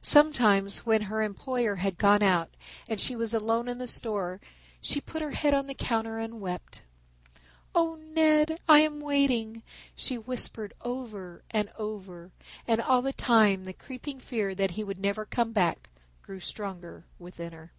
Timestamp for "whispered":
10.16-10.72